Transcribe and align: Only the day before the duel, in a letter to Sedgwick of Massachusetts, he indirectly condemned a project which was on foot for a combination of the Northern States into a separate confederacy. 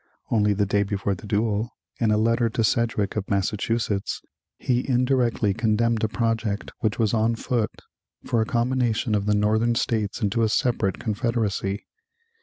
Only 0.31 0.53
the 0.53 0.65
day 0.65 0.81
before 0.81 1.13
the 1.13 1.27
duel, 1.27 1.69
in 1.99 2.09
a 2.09 2.17
letter 2.17 2.49
to 2.49 2.63
Sedgwick 2.63 3.15
of 3.15 3.29
Massachusetts, 3.29 4.23
he 4.57 4.89
indirectly 4.89 5.53
condemned 5.53 6.03
a 6.03 6.07
project 6.07 6.71
which 6.79 6.97
was 6.97 7.13
on 7.13 7.35
foot 7.35 7.83
for 8.25 8.41
a 8.41 8.45
combination 8.47 9.13
of 9.13 9.27
the 9.27 9.35
Northern 9.35 9.75
States 9.75 10.19
into 10.19 10.41
a 10.41 10.49
separate 10.49 10.97
confederacy. 10.97 11.85